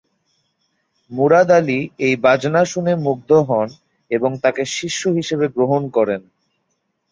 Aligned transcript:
মুরাদ 1.11 1.49
আলী 1.51 1.79
এই 1.99 2.15
বাজনা 2.23 2.61
শুনে 2.65 2.93
মুগ্ধ 3.05 3.29
হন 3.49 3.67
এবং 4.11 4.31
তাঁকে 4.43 4.63
শিষ্য 4.77 5.01
হিসেবে 5.17 5.45
গ্রহণ 5.55 5.83
করেন। 5.89 6.21